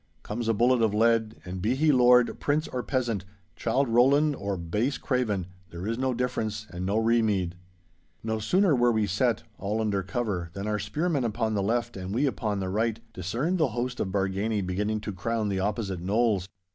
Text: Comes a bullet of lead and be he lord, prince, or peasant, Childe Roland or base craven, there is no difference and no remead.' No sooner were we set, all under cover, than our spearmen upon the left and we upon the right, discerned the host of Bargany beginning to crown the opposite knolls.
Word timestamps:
Comes 0.23 0.47
a 0.47 0.53
bullet 0.55 0.81
of 0.81 0.95
lead 0.95 1.35
and 1.45 1.61
be 1.61 1.75
he 1.75 1.91
lord, 1.91 2.39
prince, 2.39 2.67
or 2.67 2.81
peasant, 2.81 3.23
Childe 3.55 3.87
Roland 3.87 4.35
or 4.35 4.57
base 4.57 4.97
craven, 4.97 5.45
there 5.69 5.85
is 5.85 5.99
no 5.99 6.11
difference 6.11 6.65
and 6.71 6.87
no 6.87 6.97
remead.' 6.99 7.53
No 8.23 8.39
sooner 8.39 8.75
were 8.75 8.91
we 8.91 9.05
set, 9.05 9.43
all 9.59 9.79
under 9.79 10.01
cover, 10.01 10.49
than 10.53 10.65
our 10.65 10.79
spearmen 10.79 11.23
upon 11.23 11.53
the 11.53 11.61
left 11.61 11.95
and 11.95 12.15
we 12.15 12.25
upon 12.25 12.59
the 12.59 12.69
right, 12.69 12.99
discerned 13.13 13.59
the 13.59 13.67
host 13.77 13.99
of 13.99 14.07
Bargany 14.07 14.65
beginning 14.65 15.01
to 15.01 15.13
crown 15.13 15.49
the 15.49 15.59
opposite 15.59 15.99
knolls. 16.01 16.47